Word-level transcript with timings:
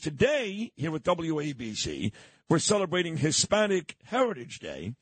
Today, 0.00 0.72
here 0.76 0.94
at 0.94 1.02
WABC, 1.02 2.12
we're 2.48 2.58
celebrating 2.58 3.16
Hispanic 3.16 3.96
Heritage 4.04 4.58
Day. 4.58 4.94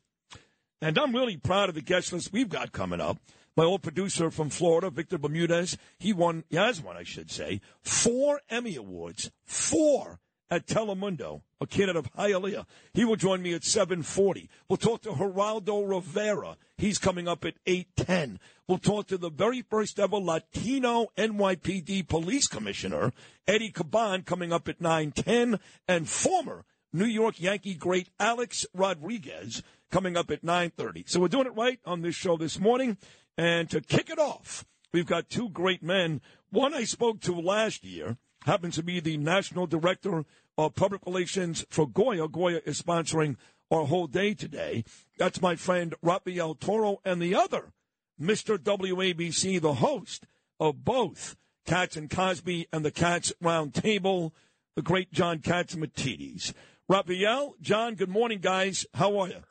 And 0.80 0.98
I'm 0.98 1.14
really 1.14 1.36
proud 1.36 1.68
of 1.68 1.74
the 1.74 1.80
guest 1.80 2.12
list 2.12 2.32
we've 2.32 2.48
got 2.48 2.72
coming 2.72 3.00
up. 3.00 3.18
My 3.56 3.64
old 3.64 3.82
producer 3.82 4.30
from 4.30 4.48
Florida, 4.48 4.90
Victor 4.90 5.18
Bermudez, 5.18 5.76
he 5.98 6.12
won, 6.12 6.44
he 6.48 6.56
has 6.56 6.80
won, 6.80 6.96
I 6.96 7.02
should 7.02 7.30
say, 7.30 7.60
four 7.82 8.40
Emmy 8.48 8.76
Awards. 8.76 9.30
Four 9.44 10.20
at 10.52 10.66
Telemundo, 10.66 11.40
a 11.62 11.66
kid 11.66 11.88
out 11.88 11.96
of 11.96 12.12
Hialeah. 12.12 12.66
He 12.92 13.06
will 13.06 13.16
join 13.16 13.40
me 13.40 13.54
at 13.54 13.64
740. 13.64 14.50
We'll 14.68 14.76
talk 14.76 15.00
to 15.00 15.12
Geraldo 15.12 15.88
Rivera. 15.88 16.58
He's 16.76 16.98
coming 16.98 17.26
up 17.26 17.46
at 17.46 17.54
810. 17.64 18.38
We'll 18.68 18.76
talk 18.76 19.06
to 19.06 19.16
the 19.16 19.30
very 19.30 19.62
first 19.62 19.98
ever 19.98 20.18
Latino 20.18 21.06
NYPD 21.16 22.06
police 22.06 22.48
commissioner, 22.48 23.14
Eddie 23.48 23.72
Caban, 23.72 24.26
coming 24.26 24.52
up 24.52 24.68
at 24.68 24.78
910, 24.78 25.58
and 25.88 26.06
former 26.06 26.66
New 26.92 27.06
York 27.06 27.40
Yankee 27.40 27.74
great 27.74 28.10
Alex 28.20 28.66
Rodriguez 28.74 29.62
coming 29.90 30.18
up 30.18 30.30
at 30.30 30.44
930. 30.44 31.04
So 31.06 31.18
we're 31.18 31.28
doing 31.28 31.46
it 31.46 31.56
right 31.56 31.80
on 31.86 32.02
this 32.02 32.14
show 32.14 32.36
this 32.36 32.60
morning. 32.60 32.98
And 33.38 33.70
to 33.70 33.80
kick 33.80 34.10
it 34.10 34.18
off, 34.18 34.66
we've 34.92 35.06
got 35.06 35.30
two 35.30 35.48
great 35.48 35.82
men. 35.82 36.20
One 36.50 36.74
I 36.74 36.84
spoke 36.84 37.22
to 37.22 37.32
last 37.40 37.84
year 37.84 38.18
happens 38.44 38.74
to 38.76 38.82
be 38.82 39.00
the 39.00 39.16
national 39.16 39.66
director 39.66 40.24
of 40.58 40.74
public 40.74 41.04
relations 41.06 41.64
for 41.70 41.88
Goya. 41.88 42.28
Goya 42.28 42.60
is 42.64 42.80
sponsoring 42.80 43.36
our 43.70 43.86
whole 43.86 44.06
day 44.06 44.34
today. 44.34 44.84
That's 45.18 45.40
my 45.40 45.56
friend 45.56 45.94
Rafael 46.02 46.54
Toro, 46.54 47.00
and 47.04 47.20
the 47.22 47.34
other, 47.34 47.72
Mr. 48.20 48.58
WABC, 48.58 49.60
the 49.60 49.74
host 49.74 50.26
of 50.60 50.84
both 50.84 51.36
Cats 51.66 51.96
and 51.96 52.10
Cosby 52.10 52.68
and 52.72 52.84
the 52.84 52.90
Cats 52.90 53.32
Round 53.40 53.72
Table, 53.72 54.34
the 54.76 54.82
great 54.82 55.12
John 55.12 55.38
Catsimatidis. 55.38 56.52
Rafael, 56.88 57.54
John, 57.60 57.94
good 57.94 58.10
morning, 58.10 58.40
guys. 58.40 58.84
How 58.94 59.18
are 59.20 59.28
you? 59.28 59.42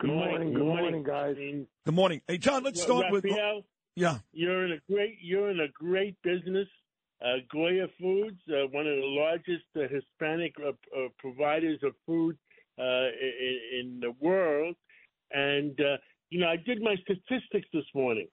Good 0.00 0.10
morning. 0.10 0.52
Good 0.52 0.64
morning, 0.64 1.02
guys. 1.02 1.36
Good 1.84 1.94
morning. 1.94 2.20
Hey, 2.26 2.38
John, 2.38 2.64
let's 2.64 2.82
start 2.82 3.06
with. 3.10 3.24
Yeah. 3.94 4.18
You're 4.32 4.66
in 4.66 4.72
a 4.72 4.92
great. 4.92 5.18
You're 5.22 5.50
in 5.50 5.60
a 5.60 5.68
great 5.68 6.16
business. 6.22 6.68
Uh, 7.24 7.36
Goya 7.50 7.86
Foods, 7.98 8.40
uh, 8.50 8.66
one 8.72 8.86
of 8.86 8.96
the 8.96 9.06
largest 9.06 9.64
uh, 9.74 9.88
Hispanic 9.88 10.54
uh, 10.62 10.68
uh, 10.68 11.08
providers 11.18 11.80
of 11.82 11.94
food 12.04 12.36
uh, 12.78 12.82
in, 12.82 13.58
in, 13.80 14.00
the 14.00 14.12
world, 14.20 14.76
and 15.32 15.74
you 16.28 16.40
know 16.40 16.48
I 16.48 16.56
did 16.56 16.82
my 16.82 16.94
statistics 16.96 17.68
this 17.72 17.86
morning. 17.94 18.28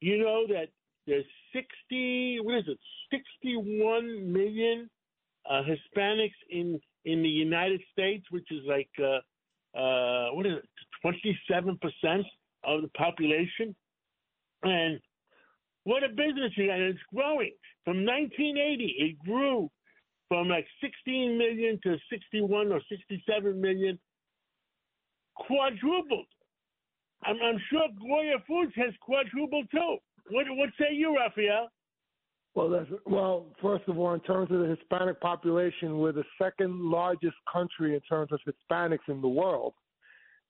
You 0.00 0.18
know 0.18 0.46
that 0.46 0.68
there's 1.08 1.24
60. 1.52 2.38
What 2.42 2.58
is 2.58 2.64
it? 2.68 2.78
61 3.10 4.32
million 4.32 4.88
Hispanics 5.50 6.38
in 6.50 6.78
in 7.04 7.20
the 7.20 7.28
United 7.28 7.82
States, 7.90 8.24
which 8.30 8.46
is 8.52 8.60
like 8.68 8.90
what 8.96 10.46
is 10.46 10.52
it? 10.58 10.68
27 11.02 11.78
percent 11.78 12.24
of 12.62 12.82
the 12.82 12.88
population, 12.96 13.74
and 14.62 15.00
what 15.84 16.02
a 16.02 16.08
business 16.08 16.52
you 16.56 16.66
got. 16.66 16.80
It's 16.80 16.98
growing. 17.14 17.52
From 17.84 18.04
1980, 18.04 18.94
it 18.98 19.18
grew 19.18 19.70
from 20.28 20.48
like 20.48 20.66
16 20.80 21.38
million 21.38 21.78
to 21.82 21.96
61 22.10 22.72
or 22.72 22.80
67 22.88 23.60
million, 23.60 23.98
quadrupled. 25.36 26.26
I'm, 27.24 27.36
I'm 27.42 27.60
sure 27.70 27.86
Goya 28.00 28.36
Foods 28.46 28.72
has 28.76 28.94
quadrupled 29.00 29.66
too. 29.70 29.96
What, 30.30 30.46
what 30.50 30.70
say 30.78 30.94
you, 30.94 31.16
Rafael? 31.16 31.68
Well, 32.54 32.70
that's, 32.70 32.88
well, 33.04 33.46
first 33.60 33.84
of 33.88 33.98
all, 33.98 34.14
in 34.14 34.20
terms 34.20 34.50
of 34.50 34.60
the 34.60 34.76
Hispanic 34.76 35.20
population, 35.20 35.98
we're 35.98 36.12
the 36.12 36.24
second 36.40 36.80
largest 36.80 37.36
country 37.52 37.94
in 37.94 38.00
terms 38.02 38.30
of 38.32 38.40
Hispanics 38.46 39.08
in 39.08 39.20
the 39.20 39.28
world. 39.28 39.74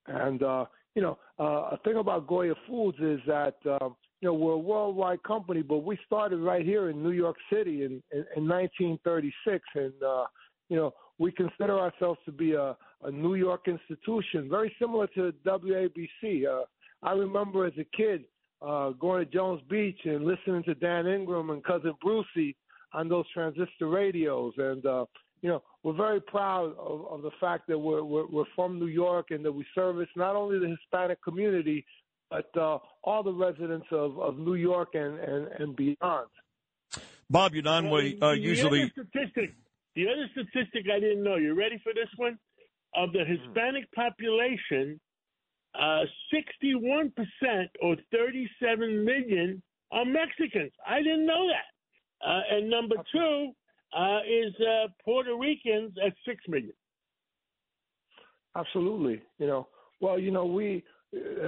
And, 0.06 0.42
uh, 0.42 0.66
you 0.94 1.02
know, 1.02 1.18
uh, 1.40 1.70
a 1.72 1.78
thing 1.82 1.96
about 1.96 2.26
Goya 2.26 2.54
Foods 2.68 2.98
is 3.00 3.20
that 3.26 3.54
uh, 3.68 3.88
you 4.24 4.30
know, 4.30 4.34
we're 4.34 4.52
a 4.52 4.58
worldwide 4.58 5.22
company, 5.22 5.60
but 5.60 5.84
we 5.84 5.98
started 6.06 6.38
right 6.38 6.64
here 6.64 6.88
in 6.88 7.02
New 7.02 7.10
York 7.10 7.36
City 7.52 7.84
in, 7.84 8.02
in, 8.10 8.24
in 8.36 8.48
1936. 8.48 9.62
And, 9.74 9.92
uh, 10.02 10.24
you 10.70 10.76
know, 10.78 10.94
we 11.18 11.30
consider 11.30 11.78
ourselves 11.78 12.18
to 12.24 12.32
be 12.32 12.54
a, 12.54 12.74
a 13.02 13.10
New 13.10 13.34
York 13.34 13.68
institution, 13.68 14.48
very 14.48 14.74
similar 14.78 15.08
to 15.08 15.34
WABC. 15.44 16.46
Uh, 16.46 16.64
I 17.02 17.12
remember 17.12 17.66
as 17.66 17.74
a 17.78 17.84
kid 17.94 18.24
uh, 18.62 18.92
going 18.92 19.22
to 19.22 19.30
Jones 19.30 19.60
Beach 19.68 20.00
and 20.06 20.24
listening 20.24 20.62
to 20.62 20.74
Dan 20.74 21.06
Ingram 21.06 21.50
and 21.50 21.62
Cousin 21.62 21.92
Brucey 22.00 22.56
on 22.94 23.10
those 23.10 23.26
transistor 23.34 23.88
radios. 23.88 24.54
And, 24.56 24.86
uh, 24.86 25.04
you 25.42 25.50
know, 25.50 25.62
we're 25.82 25.92
very 25.92 26.22
proud 26.22 26.74
of, 26.78 27.06
of 27.10 27.20
the 27.20 27.32
fact 27.38 27.68
that 27.68 27.78
we're, 27.78 28.02
we're, 28.02 28.26
we're 28.26 28.44
from 28.56 28.78
New 28.78 28.86
York 28.86 29.32
and 29.32 29.44
that 29.44 29.52
we 29.52 29.66
service 29.74 30.08
not 30.16 30.34
only 30.34 30.58
the 30.58 30.74
Hispanic 30.80 31.22
community, 31.22 31.84
but 32.34 32.60
uh, 32.60 32.78
all 33.04 33.22
the 33.22 33.32
residents 33.32 33.86
of, 33.92 34.18
of 34.18 34.38
New 34.38 34.54
York 34.54 34.90
and, 34.94 35.18
and, 35.20 35.48
and 35.58 35.76
beyond. 35.76 36.28
Bob 37.30 37.52
Unanue 37.52 38.20
uh, 38.22 38.32
usually. 38.32 38.80
The 38.80 39.02
other, 39.02 39.08
statistic, 39.12 39.54
the 39.94 40.06
other 40.08 40.26
statistic 40.32 40.86
I 40.92 40.98
didn't 40.98 41.22
know. 41.22 41.36
You 41.36 41.54
ready 41.54 41.80
for 41.82 41.92
this 41.94 42.08
one? 42.16 42.38
Of 42.96 43.12
the 43.12 43.24
Hispanic 43.24 43.90
population, 43.92 45.00
uh, 45.74 46.02
61% 46.32 47.10
or 47.82 47.96
37 48.12 49.04
million 49.04 49.62
are 49.90 50.04
Mexicans. 50.04 50.70
I 50.86 50.98
didn't 50.98 51.26
know 51.26 51.48
that. 51.48 52.26
Uh, 52.26 52.40
and 52.52 52.70
number 52.70 52.96
two 53.12 53.50
uh, 53.96 54.18
is 54.20 54.54
uh, 54.60 54.88
Puerto 55.04 55.36
Ricans 55.36 55.92
at 56.04 56.12
6 56.26 56.40
million. 56.48 56.72
Absolutely. 58.56 59.22
You 59.38 59.48
know, 59.48 59.68
well, 60.00 60.18
you 60.18 60.30
know, 60.30 60.46
we 60.46 60.84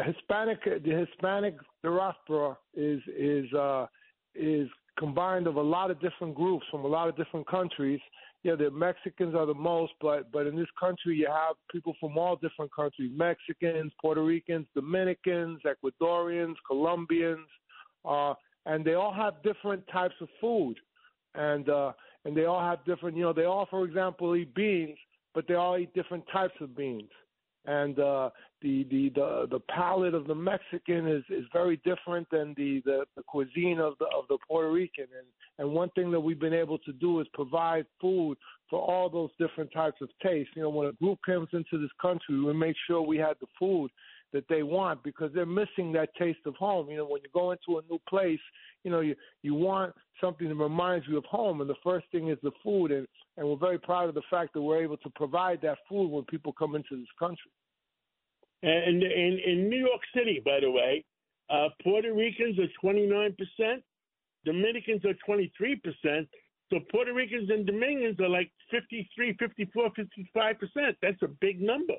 Hispanic, 0.05 0.65
the 0.65 1.07
Hispanic 1.07 1.57
diaspora 1.83 2.57
is 2.75 3.01
is 3.17 3.53
uh, 3.53 3.87
is 4.35 4.69
combined 4.99 5.47
of 5.47 5.57
a 5.57 5.63
lot 5.63 5.91
of 5.91 6.01
different 6.01 6.35
groups 6.35 6.65
from 6.71 6.85
a 6.85 6.89
lot 6.89 7.09
of 7.09 7.17
different 7.17 7.47
countries. 7.49 8.01
Yeah, 8.43 8.55
the 8.55 8.71
Mexicans 8.71 9.35
are 9.35 9.47
the 9.47 9.55
most, 9.55 9.93
but 10.01 10.31
but 10.31 10.47
in 10.47 10.57
this 10.57 10.69
country 10.79 11.17
you 11.17 11.27
have 11.27 11.57
people 11.71 11.95
from 11.99 12.17
all 12.17 12.37
different 12.37 12.73
countries: 12.75 13.11
Mexicans, 13.15 13.93
Puerto 14.01 14.23
Ricans, 14.23 14.67
Dominicans, 14.75 15.61
Ecuadorians, 15.65 16.55
Colombians, 16.67 17.49
uh, 18.05 18.35
and 18.67 18.85
they 18.85 18.95
all 18.95 19.13
have 19.13 19.43
different 19.43 19.83
types 19.89 20.15
of 20.21 20.29
food, 20.41 20.77
and 21.35 21.69
uh, 21.69 21.93
and 22.25 22.37
they 22.37 22.45
all 22.45 22.61
have 22.61 22.85
different. 22.85 23.17
You 23.17 23.25
know, 23.25 23.33
they 23.33 23.45
all, 23.45 23.67
for 23.69 23.85
example, 23.85 24.37
eat 24.37 24.55
beans, 24.55 24.99
but 25.35 25.49
they 25.49 25.55
all 25.55 25.77
eat 25.79 25.93
different 25.95 26.25
types 26.33 26.55
of 26.61 26.77
beans 26.77 27.11
and 27.67 27.99
uh, 27.99 28.31
the, 28.63 28.87
the 28.91 29.11
the 29.15 29.47
the 29.51 29.61
palate 29.69 30.15
of 30.15 30.27
the 30.27 30.35
Mexican 30.35 31.07
is 31.09 31.25
is 31.31 31.45
very 31.53 31.77
different 31.85 32.29
than 32.31 32.55
the, 32.57 32.83
the 32.85 33.05
the 33.17 33.23
cuisine 33.23 33.79
of 33.81 33.95
the 33.99 34.07
of 34.07 34.27
the 34.29 34.39
Puerto 34.49 34.71
Rican 34.71 35.07
and 35.17 35.27
and 35.59 35.75
one 35.75 35.91
thing 35.91 36.11
that 36.11 36.21
we've 36.21 36.41
been 36.41 36.55
able 36.55 36.79
to 36.79 36.93
do 36.93 37.21
is 37.21 37.27
provide 37.33 37.87
food 38.01 38.37
for 38.69 38.81
all 38.81 39.09
those 39.09 39.31
different 39.39 39.73
types 39.73 40.01
of 40.01 40.09
tastes. 40.23 40.53
You 40.55 40.63
know, 40.63 40.71
when 40.71 40.89
a 40.89 40.93
group 40.93 41.19
comes 41.25 41.49
into 41.53 41.79
this 41.79 41.91
country, 42.01 42.39
we 42.41 42.53
make 42.53 42.77
sure 42.87 43.01
we 43.01 43.19
have 43.19 43.37
the 43.41 43.47
food 43.59 43.91
that 44.33 44.45
they 44.49 44.63
want 44.63 45.03
because 45.03 45.31
they're 45.35 45.47
missing 45.47 45.93
that 45.93 46.11
taste 46.19 46.41
of 46.47 46.55
home. 46.57 46.91
You 46.91 46.99
know, 46.99 47.07
when 47.07 47.23
you 47.23 47.29
go 47.33 47.53
into 47.53 47.79
a 47.79 47.83
new 47.91 48.01
place, 48.09 48.41
you 48.87 48.93
know, 48.93 49.01
you 49.01 49.17
you 49.43 49.53
want 49.53 49.93
something 50.21 50.49
that 50.49 50.55
reminds 50.55 51.09
you 51.09 51.19
of 51.19 51.25
home, 51.25 51.61
and 51.61 51.69
the 51.69 51.83
first 51.83 52.07
thing 52.13 52.29
is 52.29 52.39
the 52.45 52.53
food, 52.63 52.93
and 52.93 53.05
and 53.37 53.47
we're 53.47 53.57
very 53.57 53.81
proud 53.81 54.09
of 54.09 54.15
the 54.15 54.23
fact 54.31 54.55
that 54.55 54.63
we're 54.63 54.81
able 54.81 54.97
to 54.99 55.11
provide 55.17 55.61
that 55.63 55.79
food 55.89 56.09
when 56.09 56.23
people 56.27 56.53
come 56.53 56.77
into 56.77 56.97
this 56.97 57.15
country. 57.19 57.51
And 58.63 59.03
in, 59.03 59.41
in 59.45 59.69
New 59.69 59.81
York 59.81 60.01
City, 60.15 60.41
by 60.45 60.61
the 60.61 60.71
way, 60.71 61.05
uh, 61.51 61.69
Puerto 61.83 62.15
Ricans 62.15 62.59
are 62.61 62.69
29%, 62.83 63.35
Dominicans 64.45 65.03
are 65.05 65.15
23%. 65.29 66.29
So 66.71 66.79
Puerto 66.91 67.13
Ricans 67.13 67.51
and 67.51 67.67
Dominicans 67.67 68.19
are 68.21 68.29
like 68.29 68.51
53, 68.71 69.37
54, 69.39 69.91
55%. 70.35 70.97
That's 71.03 71.23
a 71.23 71.29
big 71.41 71.61
number. 71.61 71.95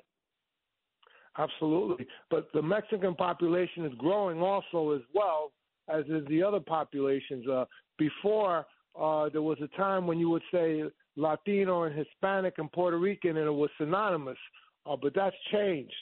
Absolutely. 1.37 2.07
But 2.31 2.47
the 2.53 2.61
Mexican 2.61 3.13
population 3.13 3.85
is 3.85 3.93
growing 3.97 4.41
also 4.41 4.91
as 4.91 5.01
well 5.13 5.51
as 5.89 6.05
is 6.05 6.25
the 6.27 6.43
other 6.43 6.59
populations. 6.59 7.47
Uh, 7.47 7.65
before, 7.97 8.65
uh, 8.99 9.29
there 9.29 9.41
was 9.41 9.57
a 9.61 9.67
time 9.77 10.07
when 10.07 10.19
you 10.19 10.29
would 10.29 10.43
say 10.51 10.83
Latino 11.15 11.83
and 11.83 11.95
Hispanic 11.95 12.55
and 12.57 12.71
Puerto 12.71 12.97
Rican, 12.97 13.37
and 13.37 13.47
it 13.47 13.51
was 13.51 13.69
synonymous. 13.77 14.37
Uh, 14.85 14.95
but 14.95 15.13
that's 15.13 15.35
changed. 15.51 15.93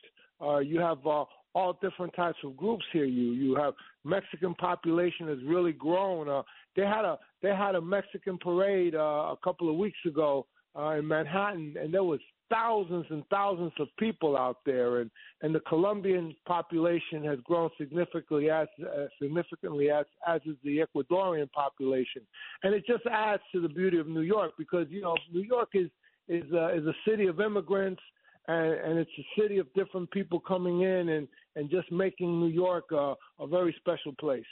Uh, 0.41 0.59
you 0.59 0.79
have 0.79 1.05
uh, 1.07 1.25
all 1.55 1.77
different 1.81 2.13
types 2.15 2.37
of 2.43 2.55
groups 2.55 2.83
here. 2.91 3.05
You 3.05 3.31
you 3.31 3.55
have 3.55 3.73
Mexican 4.03 4.53
population 4.55 5.27
has 5.27 5.37
really 5.45 5.71
grown. 5.71 6.29
Uh, 6.29 6.43
they 6.75 6.83
had 6.83 7.05
a 7.05 7.17
they 7.41 7.49
had 7.49 7.75
a 7.75 7.81
Mexican 7.81 8.37
parade 8.37 8.95
uh, 8.95 9.33
a 9.33 9.37
couple 9.43 9.69
of 9.69 9.77
weeks 9.77 9.97
ago 10.05 10.45
uh, 10.77 10.89
in 10.91 11.07
Manhattan, 11.07 11.75
and 11.79 11.93
there 11.93 12.03
was 12.03 12.19
thousands 12.49 13.05
and 13.09 13.23
thousands 13.29 13.71
of 13.79 13.87
people 13.97 14.37
out 14.37 14.57
there, 14.65 15.01
and 15.01 15.11
and 15.41 15.53
the 15.53 15.59
Colombian 15.61 16.35
population 16.47 17.23
has 17.23 17.39
grown 17.43 17.69
significantly 17.77 18.49
as 18.49 18.67
uh, 18.81 19.05
significantly 19.21 19.89
as 19.89 20.05
as 20.27 20.41
is 20.45 20.55
the 20.63 20.79
Ecuadorian 20.79 21.51
population, 21.51 22.21
and 22.63 22.73
it 22.73 22.85
just 22.85 23.05
adds 23.05 23.43
to 23.51 23.61
the 23.61 23.69
beauty 23.69 23.97
of 23.97 24.07
New 24.07 24.21
York 24.21 24.53
because 24.57 24.87
you 24.89 25.01
know 25.01 25.15
New 25.33 25.43
York 25.43 25.69
is 25.73 25.89
is 26.27 26.43
uh, 26.53 26.73
is 26.73 26.85
a 26.85 26.95
city 27.07 27.27
of 27.27 27.39
immigrants 27.39 28.01
and, 28.47 28.73
and 28.73 28.99
it's 28.99 29.11
a 29.17 29.41
city 29.41 29.57
of 29.57 29.71
different 29.73 30.09
people 30.11 30.39
coming 30.39 30.81
in 30.81 31.09
and, 31.09 31.27
and 31.55 31.69
just 31.69 31.91
making 31.91 32.39
New 32.39 32.49
York 32.49 32.85
uh, 32.91 33.15
a 33.39 33.47
very 33.47 33.75
special 33.79 34.13
place. 34.19 34.43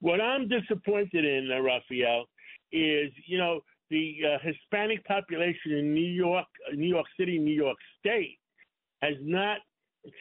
What 0.00 0.20
I'm 0.20 0.48
disappointed 0.48 1.24
in, 1.24 1.50
uh, 1.52 1.60
Rafael, 1.60 2.24
is 2.72 3.10
you 3.26 3.38
know 3.38 3.60
the 3.90 4.16
uh, 4.26 4.38
Hispanic 4.42 5.04
population 5.04 5.72
in 5.72 5.94
New 5.94 6.00
York, 6.00 6.46
uh, 6.70 6.74
New 6.74 6.88
York 6.88 7.06
City, 7.18 7.38
New 7.38 7.54
York 7.54 7.76
State 8.00 8.38
has 9.02 9.14
not 9.20 9.58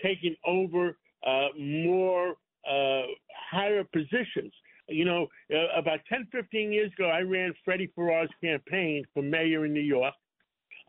taken 0.04 0.36
over 0.46 0.98
uh, 1.26 1.48
more 1.58 2.36
uh, 2.70 3.04
higher 3.52 3.84
positions. 3.94 4.52
You 4.90 5.06
know, 5.06 5.28
uh, 5.54 5.80
about 5.80 6.00
10, 6.10 6.28
15 6.32 6.72
years 6.72 6.92
ago, 6.98 7.08
I 7.08 7.22
ran 7.22 7.54
Freddie 7.64 7.92
Ferrer's 7.96 8.30
campaign 8.44 9.06
for 9.14 9.24
mayor 9.24 9.66
in 9.66 9.74
New 9.74 9.80
York. 9.80 10.14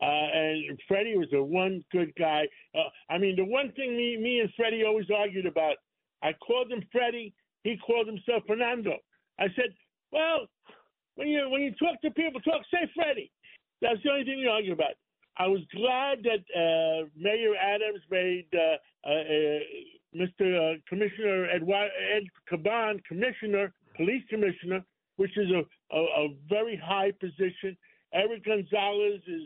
Uh, 0.01 0.05
and 0.05 0.79
Freddie 0.89 1.15
was 1.15 1.29
a 1.33 1.41
one 1.41 1.81
good 1.91 2.11
guy. 2.19 2.45
Uh, 2.77 2.89
I 3.09 3.17
mean, 3.17 3.37
the 3.37 3.45
one 3.45 3.71
thing 3.73 3.95
me, 3.95 4.17
me 4.17 4.41
and 4.41 4.49
Freddie 4.57 4.83
always 4.83 5.07
argued 5.15 5.45
about, 5.45 5.77
I 6.21 6.33
called 6.33 6.71
him 6.71 6.83
Freddie. 6.91 7.33
He 7.63 7.77
called 7.77 8.07
himself 8.07 8.43
Fernando. 8.45 8.97
I 9.39 9.45
said, 9.55 9.73
well, 10.11 10.47
when 11.15 11.27
you 11.27 11.49
when 11.49 11.61
you 11.61 11.71
talk 11.71 12.01
to 12.01 12.11
people, 12.11 12.39
talk 12.41 12.61
say 12.71 12.89
Freddie. 12.93 13.31
That's 13.81 14.01
the 14.03 14.11
only 14.11 14.25
thing 14.25 14.39
you 14.39 14.49
argue 14.49 14.73
about. 14.73 14.95
I 15.37 15.47
was 15.47 15.61
glad 15.75 16.23
that 16.23 16.43
uh, 16.55 17.07
Mayor 17.17 17.55
Adams 17.55 18.01
made 18.09 18.47
uh, 18.53 19.09
uh, 19.09 19.11
uh 19.11 19.59
Mr. 20.15 20.75
Uh, 20.75 20.77
commissioner 20.87 21.49
Ed 21.49 22.23
Caban 22.49 23.03
commissioner, 23.03 23.73
police 23.97 24.23
commissioner, 24.29 24.83
which 25.17 25.37
is 25.37 25.49
a, 25.51 25.95
a, 25.95 25.99
a 25.99 26.27
very 26.47 26.81
high 26.81 27.11
position. 27.19 27.75
Eric 28.13 28.45
Gonzalez 28.45 29.21
is 29.27 29.43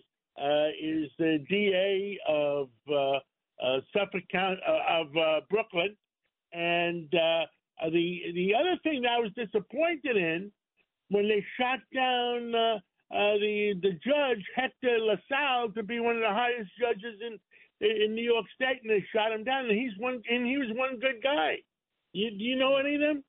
is 0.81 1.10
the 1.18 1.44
DA 1.50 2.19
of 2.27 2.69
Suffolk 3.94 4.24
County 4.31 4.62
of 4.89 5.07
Brooklyn, 5.50 5.95
and 6.54 7.07
the 7.12 7.45
the 7.92 8.54
other 8.60 8.77
thing 8.83 9.01
that 9.01 9.12
I 9.12 9.19
was 9.19 9.31
disappointed 9.36 10.18
in 10.18 10.51
when 11.09 11.27
they 11.27 11.44
shot 11.59 11.79
down 11.94 12.56
uh, 12.56 12.75
uh, 13.11 13.38
the 13.38 13.73
the 13.81 13.91
judge 14.06 14.44
Hector 14.56 14.97
LaSalle 15.00 15.71
to 15.73 15.83
be 15.83 16.00
one 16.00 16.15
of 16.15 16.21
the 16.21 16.29
highest 16.29 16.69
judges 16.79 17.19
in 17.25 17.39
in 17.81 18.13
New 18.13 18.23
York 18.23 18.45
State, 18.56 18.81
and 18.83 18.91
they 18.91 19.06
shot 19.13 19.31
him 19.31 19.44
down. 19.44 19.65
And 19.65 19.77
he's 19.77 19.97
one, 19.97 20.21
and 20.29 20.45
he 20.45 20.57
was 20.57 20.67
one 20.73 21.00
good 21.00 21.21
guy. 21.23 21.56
You, 22.13 22.31
do 22.31 22.44
you 22.44 22.56
know 22.56 22.77
any 22.77 22.95
of 22.95 23.01
them? 23.01 23.23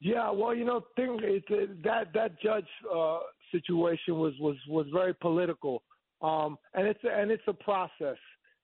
Yeah, 0.00 0.30
well, 0.30 0.54
you 0.54 0.64
know, 0.64 0.84
thing 0.96 1.18
it's, 1.22 1.46
uh, 1.50 1.72
that 1.84 2.12
that 2.12 2.40
judge 2.40 2.66
uh, 2.94 3.20
situation 3.50 4.18
was 4.18 4.34
was 4.38 4.56
was 4.68 4.86
very 4.92 5.14
political, 5.14 5.82
um, 6.20 6.58
and 6.74 6.86
it's 6.86 7.00
and 7.04 7.30
it's 7.30 7.42
a 7.46 7.54
process. 7.54 8.18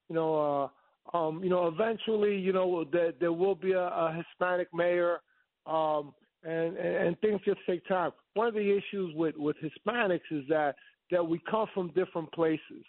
You 0.07 0.15
know, 0.15 0.69
uh, 1.13 1.17
um, 1.17 1.43
you 1.43 1.49
know, 1.49 1.67
eventually, 1.67 2.37
you 2.37 2.53
know, 2.53 2.85
there 2.91 3.13
there 3.19 3.33
will 3.33 3.55
be 3.55 3.71
a, 3.71 3.81
a 3.81 4.13
Hispanic 4.13 4.67
mayor, 4.73 5.21
um, 5.65 6.13
and, 6.43 6.77
and 6.77 6.95
and 7.07 7.19
things 7.19 7.39
just 7.45 7.59
take 7.67 7.85
time. 7.87 8.11
One 8.33 8.47
of 8.47 8.53
the 8.53 8.77
issues 8.77 9.13
with 9.15 9.35
with 9.37 9.55
Hispanics 9.57 10.31
is 10.31 10.43
that 10.49 10.75
that 11.11 11.25
we 11.25 11.39
come 11.49 11.67
from 11.73 11.89
different 11.89 12.31
places. 12.31 12.85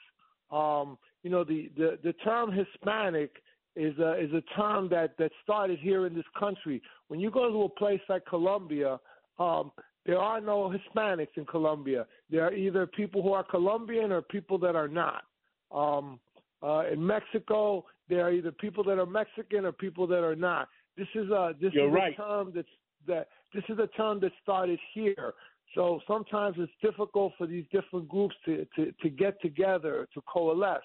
Um, 0.50 0.98
you 1.22 1.30
know, 1.30 1.44
the, 1.44 1.70
the 1.76 1.98
the 2.02 2.12
term 2.14 2.52
Hispanic 2.52 3.30
is 3.76 3.98
a 3.98 4.18
is 4.20 4.32
a 4.32 4.42
term 4.56 4.88
that 4.90 5.16
that 5.18 5.32
started 5.42 5.78
here 5.78 6.06
in 6.06 6.14
this 6.14 6.24
country. 6.38 6.82
When 7.08 7.20
you 7.20 7.30
go 7.30 7.50
to 7.50 7.62
a 7.62 7.68
place 7.68 8.00
like 8.08 8.24
Colombia, 8.26 8.98
um, 9.38 9.72
there 10.04 10.18
are 10.18 10.40
no 10.40 10.72
Hispanics 10.72 11.36
in 11.36 11.46
Colombia. 11.46 12.06
There 12.30 12.44
are 12.44 12.52
either 12.52 12.86
people 12.86 13.22
who 13.22 13.32
are 13.32 13.44
Colombian 13.44 14.12
or 14.12 14.22
people 14.22 14.58
that 14.58 14.74
are 14.76 14.88
not. 14.88 15.22
Um, 15.70 16.20
uh, 16.62 16.84
in 16.92 17.04
Mexico, 17.04 17.84
there 18.08 18.26
are 18.26 18.32
either 18.32 18.52
people 18.52 18.84
that 18.84 18.98
are 18.98 19.06
Mexican 19.06 19.64
or 19.64 19.72
people 19.72 20.06
that 20.08 20.22
are 20.22 20.36
not. 20.36 20.68
This 20.96 21.08
is 21.14 21.30
a 21.30 21.54
this 21.60 21.72
You're 21.72 21.88
is 21.88 21.94
right. 21.94 22.12
a 22.12 22.16
term 22.16 22.52
that's 22.54 22.68
that 23.06 23.28
this 23.54 23.64
is 23.68 23.78
a 23.78 23.86
term 23.88 24.20
that 24.20 24.32
started 24.42 24.78
here. 24.94 25.34
So 25.74 26.00
sometimes 26.06 26.56
it's 26.58 26.72
difficult 26.82 27.32
for 27.38 27.46
these 27.46 27.64
different 27.72 28.08
groups 28.08 28.34
to, 28.44 28.66
to, 28.76 28.92
to 29.02 29.08
get 29.08 29.40
together 29.40 30.06
to 30.14 30.20
coalesce 30.22 30.82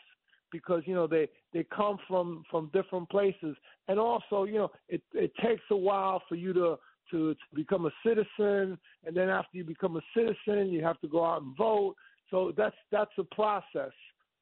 because 0.50 0.81
you 0.86 0.96
know 0.96 1.08
they 1.08 1.28
they 1.54 1.66
come 1.75 1.98
from 2.08 2.44
from 2.50 2.72
different 2.74 3.10
places 3.10 3.58
and 3.90 4.00
also 4.00 4.46
you 4.46 4.54
know 4.54 4.72
it 4.88 5.02
it 5.14 5.30
takes 5.44 5.64
a 5.72 5.75
while 5.75 6.24
for 6.30 6.36
you 6.36 6.54
to 6.54 6.78
to, 7.12 7.34
to 7.34 7.56
become 7.56 7.86
a 7.86 7.92
citizen, 8.06 8.78
and 9.06 9.16
then 9.16 9.30
after 9.30 9.58
you 9.58 9.63
become 9.63 9.98
a 9.98 10.02
citizen, 10.16 10.70
you 10.70 10.84
have 10.84 11.00
to 11.02 11.08
go 11.08 11.24
out 11.25 11.42
and 11.42 11.56
vote. 11.56 11.96
So 12.30 12.54
that's 12.58 12.75
that's 12.92 13.12
a 13.18 13.24
process. 13.24 13.92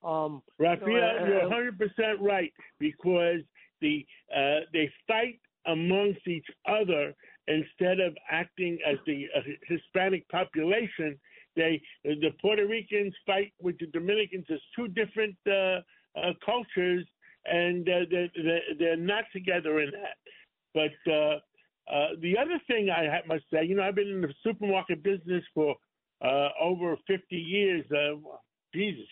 Um, 0.04 0.42
Rafael, 0.60 0.90
you 0.90 1.00
know, 1.00 1.26
you're 1.28 1.50
100 1.50 1.78
percent 1.78 2.22
right 2.22 2.52
because 2.80 3.42
the 3.82 4.06
uh, 4.36 4.62
they 4.74 4.90
fight 5.08 5.40
amongst 5.68 6.28
each 6.28 6.46
other 6.68 7.14
instead 7.48 8.00
of 8.00 8.16
acting 8.30 8.78
as 8.86 8.98
the 9.06 9.28
uh, 9.36 9.42
Hispanic 9.68 10.28
population. 10.30 11.18
They 11.56 11.82
the 12.04 12.32
Puerto 12.42 12.68
Ricans 12.68 13.14
fight 13.26 13.54
with 13.62 13.78
the 13.80 13.88
Dominicans 13.88 14.46
as 14.52 14.60
two 14.76 14.88
different 14.90 15.36
uh, 15.48 15.80
uh, 16.20 16.34
cultures, 16.46 17.06
and 17.46 17.88
uh, 17.88 18.00
they're, 18.12 18.62
they're 18.78 18.98
not 18.98 19.26
together 19.32 19.80
in 19.80 19.92
that. 19.92 20.18
But 20.74 21.12
uh, 21.12 21.40
uh, 21.94 22.10
the 22.22 22.38
other 22.38 22.60
thing 22.68 22.90
I 22.90 23.22
must 23.28 23.46
say, 23.54 23.64
you 23.66 23.76
know, 23.76 23.84
I've 23.84 23.96
been 23.96 24.10
in 24.10 24.22
the 24.22 24.34
supermarket 24.44 25.04
business 25.04 25.44
for 25.54 25.76
over 26.62 26.98
50 27.08 27.36
years. 27.36 27.86
Jesus, 28.74 29.06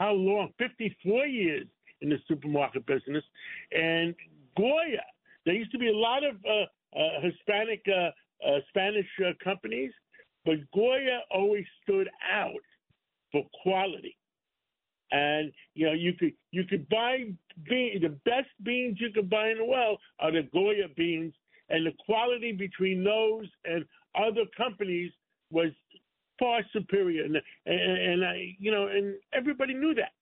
how 0.00 0.12
long? 0.12 0.52
54 0.58 1.26
years 1.26 1.66
in 2.00 2.08
the 2.08 2.18
supermarket 2.26 2.86
business. 2.86 3.24
And 3.72 4.14
Goya, 4.56 5.02
there 5.44 5.54
used 5.54 5.72
to 5.72 5.78
be 5.78 5.88
a 5.88 5.96
lot 5.96 6.24
of 6.24 6.36
uh, 6.36 6.66
Uh, 6.96 7.20
Hispanic, 7.20 7.82
uh, 7.88 8.10
uh, 8.46 8.58
Spanish 8.68 9.06
companies, 9.42 9.92
but 10.44 10.56
Goya 10.74 11.20
always 11.30 11.64
stood 11.82 12.08
out 12.32 12.52
for 13.32 13.42
quality. 13.62 14.16
And 15.10 15.52
you 15.74 15.86
know, 15.86 15.92
you 15.92 16.12
could 16.14 16.32
you 16.50 16.64
could 16.64 16.88
buy 16.88 17.24
the 17.68 18.18
best 18.24 18.48
beans 18.62 18.98
you 19.00 19.10
could 19.14 19.30
buy 19.30 19.50
in 19.50 19.58
the 19.58 19.64
world 19.64 19.98
are 20.18 20.32
the 20.32 20.48
Goya 20.52 20.88
beans 20.96 21.34
and 21.68 21.86
the 21.86 21.92
quality 22.04 22.52
between 22.52 23.04
those 23.04 23.46
and 23.64 23.84
other 24.14 24.44
companies 24.56 25.12
was 25.50 25.70
far 26.38 26.62
superior. 26.72 27.24
And, 27.24 27.36
and, 27.66 27.98
and 27.98 28.24
I, 28.24 28.56
you 28.58 28.70
know, 28.70 28.88
and 28.88 29.14
everybody 29.32 29.74
knew 29.74 29.94
that. 29.94 30.12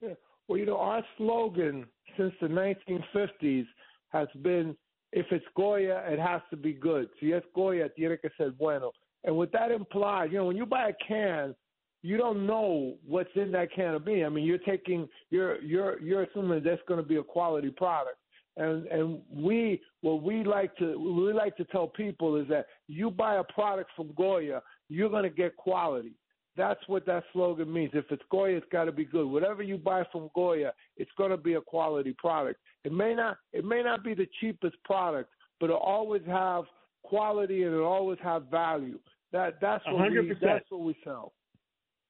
Yeah. 0.00 0.14
Well, 0.48 0.58
you 0.58 0.66
know, 0.66 0.78
our 0.78 1.02
slogan 1.16 1.86
since 2.16 2.32
the 2.40 2.48
1950s 2.48 3.66
has 4.10 4.28
been 4.42 4.76
if 5.12 5.26
it's 5.30 5.44
Goya, 5.56 6.02
it 6.06 6.18
has 6.18 6.40
to 6.50 6.56
be 6.56 6.72
good. 6.72 7.08
Si 7.20 7.32
es 7.32 7.42
Goya, 7.54 7.88
tiene 7.90 8.16
que 8.16 8.30
ser 8.36 8.50
bueno. 8.50 8.92
And 9.24 9.36
what 9.36 9.52
that 9.52 9.70
implies, 9.70 10.30
you 10.32 10.38
know, 10.38 10.46
when 10.46 10.56
you 10.56 10.66
buy 10.66 10.88
a 10.88 10.92
can, 11.06 11.54
you 12.02 12.16
don't 12.16 12.46
know 12.46 12.94
what's 13.06 13.30
in 13.36 13.52
that 13.52 13.72
can 13.72 13.94
of 13.94 14.04
bean. 14.04 14.24
I 14.24 14.28
mean, 14.28 14.44
you're 14.44 14.58
taking, 14.58 15.08
you're 15.30 15.60
you're 15.62 16.00
you're 16.00 16.22
assuming 16.24 16.62
that's 16.64 16.82
going 16.88 17.00
to 17.00 17.06
be 17.06 17.16
a 17.16 17.22
quality 17.22 17.70
product. 17.70 18.16
And 18.56 18.86
and 18.88 19.20
we 19.32 19.80
what 20.00 20.22
we 20.22 20.42
like 20.42 20.76
to 20.78 20.98
we 20.98 21.32
like 21.32 21.56
to 21.58 21.64
tell 21.66 21.86
people 21.86 22.36
is 22.36 22.48
that 22.48 22.66
you 22.88 23.10
buy 23.10 23.36
a 23.36 23.44
product 23.44 23.90
from 23.94 24.12
Goya, 24.16 24.60
you're 24.88 25.10
going 25.10 25.22
to 25.22 25.30
get 25.30 25.56
quality. 25.56 26.12
That's 26.56 26.80
what 26.86 27.06
that 27.06 27.24
slogan 27.32 27.72
means. 27.72 27.92
If 27.94 28.04
it's 28.10 28.22
Goya, 28.30 28.56
it's 28.56 28.66
got 28.70 28.84
to 28.84 28.92
be 28.92 29.04
good. 29.04 29.26
Whatever 29.26 29.62
you 29.62 29.78
buy 29.78 30.04
from 30.12 30.28
Goya, 30.34 30.72
it's 30.96 31.10
going 31.16 31.30
to 31.30 31.36
be 31.38 31.54
a 31.54 31.60
quality 31.60 32.14
product. 32.18 32.60
It 32.84 32.92
may 32.92 33.14
not 33.14 33.38
it 33.52 33.64
may 33.64 33.82
not 33.82 34.04
be 34.04 34.14
the 34.14 34.28
cheapest 34.40 34.76
product, 34.84 35.30
but 35.60 35.66
it'll 35.66 35.78
always 35.78 36.22
have 36.26 36.64
quality 37.04 37.62
and 37.62 37.72
it'll 37.72 37.86
always 37.86 38.18
have 38.22 38.46
value. 38.50 38.98
That 39.32 39.54
that's 39.60 39.84
what 39.86 40.10
100%. 40.10 40.28
we 40.28 40.36
that's 40.42 40.70
what 40.70 40.82
we 40.82 40.96
sell. 41.04 41.32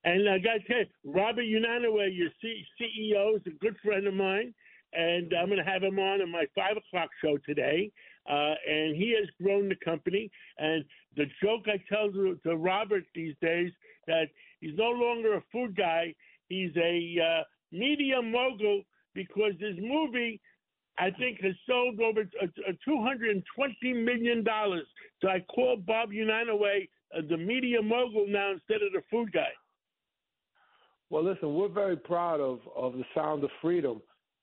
And 0.04 0.28
I 0.28 0.38
got 0.38 0.54
to 0.54 0.60
tell 0.66 0.78
you, 0.78 1.12
Robert 1.12 1.44
Unanue, 1.44 2.08
your 2.12 2.30
C- 2.40 2.64
CEO, 2.80 3.36
is 3.36 3.42
a 3.46 3.50
good 3.50 3.76
friend 3.84 4.06
of 4.06 4.14
mine. 4.14 4.52
and 4.92 5.32
I'm 5.32 5.46
going 5.46 5.64
to 5.64 5.70
have 5.70 5.82
him 5.82 5.98
on 5.98 6.20
in 6.20 6.30
my 6.30 6.44
five 6.54 6.76
o'clock 6.76 7.10
show 7.22 7.38
today. 7.46 7.90
Uh, 8.28 8.54
and 8.68 8.96
he 8.96 9.14
has 9.18 9.28
grown 9.40 9.68
the 9.68 9.76
company. 9.84 10.30
And 10.58 10.84
the 11.16 11.26
joke 11.42 11.66
I 11.66 11.82
tell 11.88 12.10
to, 12.12 12.38
to 12.44 12.56
Robert 12.56 13.04
these 13.14 13.34
days 13.40 13.70
that 14.06 14.26
he's 14.60 14.76
no 14.76 14.90
longer 14.90 15.34
a 15.34 15.42
food 15.52 15.76
guy; 15.76 16.14
he's 16.48 16.74
a 16.76 17.16
uh, 17.20 17.42
media 17.70 18.20
mogul 18.22 18.82
because 19.14 19.52
his 19.60 19.76
movie 19.78 20.40
I 20.98 21.10
think 21.10 21.40
has 21.40 21.54
sold 21.66 22.00
over 22.00 22.20
a, 22.20 22.44
a 22.44 22.72
$220 22.88 24.04
million. 24.04 24.44
So 25.20 25.28
I 25.28 25.40
call 25.40 25.76
Bob 25.76 26.10
Unanue 26.10 26.88
uh, 27.16 27.20
the 27.28 27.36
media 27.36 27.80
mogul 27.82 28.26
now 28.28 28.52
instead 28.52 28.82
of 28.82 28.92
the 28.92 29.02
food 29.10 29.32
guy. 29.32 29.48
Well, 31.10 31.24
listen, 31.24 31.54
we're 31.54 31.68
very 31.68 31.96
proud 31.96 32.40
of, 32.40 32.60
of 32.74 32.94
the 32.94 33.04
Sound 33.14 33.44
of 33.44 33.50
Freedom. 33.60 34.00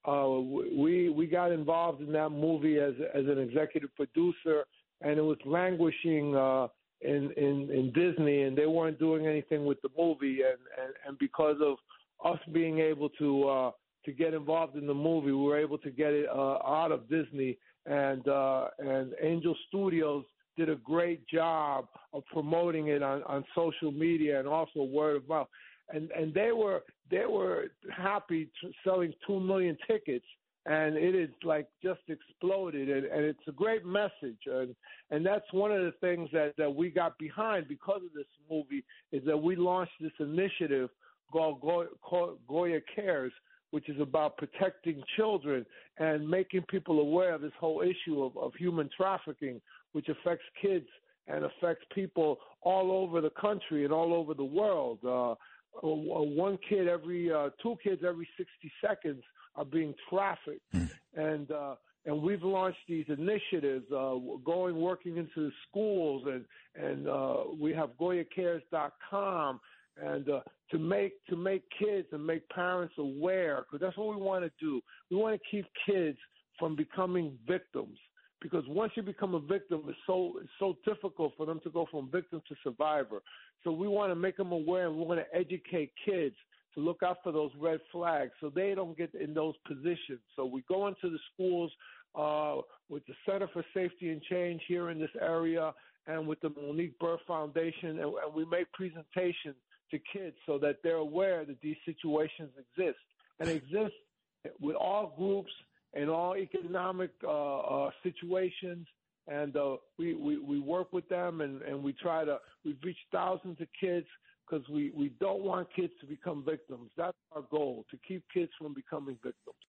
Uh, 0.08 0.40
we 0.78 1.10
we 1.10 1.28
got 1.28 1.52
involved 1.52 2.02
in 2.02 2.12
that 2.14 2.30
movie 2.30 2.80
as 2.80 2.94
as 3.14 3.26
an 3.26 3.38
executive 3.38 3.94
producer, 3.96 4.64
and 5.02 5.18
it 5.18 5.22
was 5.22 5.38
languishing 5.46 6.36
uh, 6.36 6.68
in 7.10 7.32
in 7.46 7.70
in 7.80 7.92
Disney, 7.94 8.44
and 8.44 8.58
they 8.58 8.66
weren't 8.66 9.00
doing 9.00 9.28
anything 9.28 9.66
with 9.66 9.82
the 9.82 9.90
movie, 9.98 10.42
and 10.42 10.60
and, 10.82 10.94
and 11.06 11.20
because 11.20 11.58
of 11.62 11.78
us 12.24 12.40
being 12.52 12.80
able 12.80 13.10
to 13.10 13.48
uh, 13.48 13.72
to 14.06 14.12
get 14.12 14.34
involved 14.34 14.76
in 14.76 14.88
the 14.88 14.94
movie. 14.94 15.32
We 15.32 15.44
were 15.44 15.60
able 15.60 15.78
to 15.80 15.92
get 15.92 16.14
it 16.14 16.28
uh, 16.30 16.60
out 16.66 16.92
of 16.92 17.10
Disney, 17.10 17.58
and 17.86 18.28
uh, 18.28 18.68
and 18.80 19.14
Angel 19.22 19.56
Studios 19.68 20.26
did 20.58 20.70
a 20.70 20.76
great 20.76 21.28
job 21.28 21.88
of 22.14 22.24
promoting 22.34 22.88
it 22.88 23.02
on, 23.02 23.24
on 23.24 23.46
social 23.56 23.92
media 23.92 24.40
and 24.40 24.48
also 24.48 24.84
word 24.84 25.18
of 25.18 25.28
mouth. 25.30 25.48
And 25.94 26.12
and 26.12 26.34
they 26.34 26.52
were 26.52 26.84
they 27.10 27.26
were 27.26 27.66
happy 27.96 28.50
selling 28.84 29.14
two 29.26 29.40
million 29.40 29.78
tickets, 29.88 30.26
and 30.66 30.96
it 30.98 31.16
is 31.16 31.30
like 31.44 31.68
just 31.82 32.02
exploded. 32.08 32.90
And, 32.90 33.06
and 33.06 33.26
it's 33.26 33.48
a 33.48 33.52
great 33.52 33.86
message, 33.86 34.40
and 34.46 34.76
and 35.12 35.26
that's 35.26 35.52
one 35.52 35.72
of 35.72 35.82
the 35.82 35.94
things 36.02 36.30
that 36.34 36.54
that 36.58 36.74
we 36.74 36.90
got 36.90 37.18
behind 37.18 37.68
because 37.68 38.02
of 38.06 38.14
this 38.14 38.28
movie 38.50 38.84
is 39.12 39.24
that 39.26 39.38
we 39.38 39.56
launched 39.56 39.94
this 40.00 40.12
initiative 40.20 40.90
called 41.32 41.62
Goya, 42.48 42.80
Cares 42.96 43.34
which 43.72 43.88
is 43.88 44.00
about 44.02 44.38
protecting 44.38 45.02
children 45.16 45.66
and 46.00 46.28
making 46.28 46.64
people 46.64 47.00
aware 47.00 47.36
of 47.36 47.42
this 47.42 47.52
whole 47.60 47.82
issue 47.82 48.24
of, 48.24 48.36
of 48.38 48.52
human 48.56 48.90
trafficking, 48.96 49.62
which 49.92 50.10
affects 50.10 50.46
kids 50.62 50.88
and 51.28 51.46
affects 51.46 51.86
people 51.94 52.40
all 52.62 52.92
over 52.92 53.22
the 53.22 53.30
country 53.30 53.84
and 53.84 53.94
all 53.94 54.14
over 54.14 54.34
the 54.34 54.44
world. 54.44 54.98
Uh, 55.08 55.36
one 55.82 56.58
kid 56.68 56.88
every 56.88 57.32
uh, 57.32 57.50
two 57.62 57.76
kids 57.84 58.02
every 58.06 58.28
60 58.38 58.72
seconds 58.84 59.24
are 59.60 59.66
being 59.66 59.94
trafficked, 60.10 60.64
mm. 60.74 60.90
and 61.16 61.52
uh, 61.52 61.76
and 62.06 62.22
we've 62.22 62.44
launched 62.44 62.80
these 62.88 63.06
initiatives, 63.10 63.86
uh, 63.92 64.16
going 64.46 64.78
working 64.78 65.18
into 65.18 65.48
the 65.48 65.52
schools, 65.70 66.24
and 66.26 66.46
and 66.82 67.08
uh, 67.08 67.44
we 67.60 67.74
have 67.74 67.90
GoyaCares.com 68.00 69.60
and 70.02 70.30
uh, 70.30 70.40
to 70.72 70.80
make 70.80 71.14
to 71.28 71.36
make 71.36 71.64
kids 71.78 72.08
and 72.14 72.26
make 72.26 72.48
parents 72.50 72.94
aware 72.98 73.66
because 73.66 73.86
that's 73.86 73.98
what 73.98 74.16
we 74.16 74.22
want 74.22 74.46
to 74.46 74.52
do. 74.60 74.82
We 75.12 75.18
want 75.18 75.40
to 75.40 75.42
keep 75.52 75.66
kids 75.86 76.18
from 76.58 76.76
becoming 76.76 77.38
victims 77.48 77.98
because 78.42 78.64
once 78.68 78.94
you 78.96 79.04
become 79.04 79.36
a 79.36 79.40
victim, 79.40 79.84
it's 79.88 79.98
so 80.08 80.34
it's 80.42 80.50
so 80.58 80.78
difficult 80.86 81.34
for 81.36 81.46
them 81.46 81.60
to 81.66 81.70
go 81.70 81.86
from 81.92 82.10
victim 82.10 82.42
to 82.48 82.56
survivor. 82.64 83.22
So 83.64 83.72
we 83.72 83.90
want 83.90 84.12
to 84.12 84.16
make 84.16 84.38
them 84.38 84.54
aware 84.54 84.88
and 84.88 84.96
we 84.96 85.04
want 85.04 85.20
to 85.20 85.38
educate 85.38 85.92
kids 86.06 86.36
to 86.76 86.80
look 86.80 87.02
out 87.04 87.18
for 87.24 87.32
those 87.32 87.52
red 87.60 87.80
flags 87.92 88.32
so 88.40 88.52
they 88.54 88.76
don't 88.76 88.98
get 88.98 89.14
in 89.16 89.34
those 89.34 89.56
positions. 89.68 90.22
So 90.36 90.46
we 90.46 90.64
go 90.68 90.88
into 90.88 91.10
the 91.10 91.20
schools 91.34 91.72
uh, 92.16 92.58
with 92.90 93.06
the 93.08 93.14
Center 93.26 93.48
for 93.52 93.64
Safety 93.74 94.10
and 94.10 94.22
Change 94.24 94.62
here 94.68 94.90
in 94.90 95.00
this 95.00 95.10
area 95.22 95.74
and 96.08 96.28
with 96.28 96.40
the 96.42 96.50
Monique 96.50 96.98
Burr 97.00 97.18
Foundation, 97.28 98.00
and, 98.00 98.00
and 98.00 98.34
we 98.34 98.46
make 98.46 98.72
presentations 98.74 99.56
to 99.92 100.00
kids 100.14 100.36
so 100.46 100.58
that 100.60 100.78
they're 100.84 100.96
aware 100.96 101.46
that 101.46 101.62
these 101.62 101.78
situations 101.86 102.52
exist 102.58 103.00
and 103.40 103.50
exist 103.50 103.94
with 104.60 104.76
all 104.76 105.14
groups 105.18 105.52
and 105.94 106.10
all 106.10 106.36
economic 106.36 107.12
uh, 107.24 107.60
uh, 107.60 107.90
situations. 108.04 108.88
And 109.28 109.56
uh, 109.56 109.78
we, 109.98 110.16
we, 110.16 110.38
we 110.38 110.60
work 110.60 110.92
with 110.92 111.08
them 111.10 111.42
and, 111.42 111.62
and 111.62 111.84
we 111.84 111.94
try 111.94 112.26
to, 112.26 112.40
we've 112.66 112.78
reached 112.84 113.06
thousands 113.12 113.62
of 113.62 113.68
kids 113.80 114.08
because 114.50 114.68
we, 114.70 114.92
we 114.96 115.10
don't 115.20 115.44
want 115.44 115.68
kids 115.76 115.94
to 116.02 116.06
become 116.06 116.44
victims. 116.44 116.90
That's 116.98 117.18
our 117.36 117.44
goal, 117.52 117.86
to 117.92 117.98
keep 118.08 118.24
kids 118.34 118.52
from 118.58 118.74
becoming 118.74 119.18
victims. 119.24 119.56